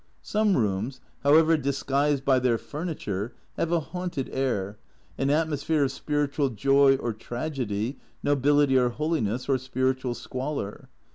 [0.23, 4.79] Some rooms, however disguised by their furniture, have a haunted air,
[5.19, 10.89] an atmosphere of spiritual joy or tragedy, nobility or holiness, or spiritual squalor.